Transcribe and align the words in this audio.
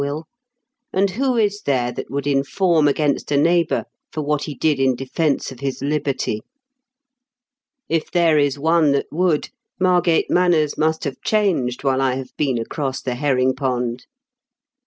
Will; 0.01 0.23
and 0.91 1.11
who 1.11 1.37
is 1.37 1.61
there 1.61 1.91
that 1.91 2.09
would 2.09 2.25
inform 2.25 2.87
against 2.87 3.31
a 3.31 3.37
neighbour 3.37 3.83
for 4.11 4.23
what 4.23 4.45
he 4.45 4.55
did 4.55 4.79
in 4.79 4.95
defence 4.95 5.51
of 5.51 5.59
his 5.59 5.79
liberty? 5.83 6.41
If 7.87 8.09
there 8.09 8.39
is 8.39 8.57
one 8.57 8.93
that 8.93 9.05
would, 9.11 9.49
Margate 9.79 10.27
manners 10.31 10.75
must 10.75 11.03
have 11.03 11.21
changed 11.21 11.83
while 11.83 12.01
I 12.01 12.15
have 12.15 12.35
been 12.35 12.57
across 12.57 12.99
the 12.99 13.13
herring 13.13 13.53
pond." 13.53 14.07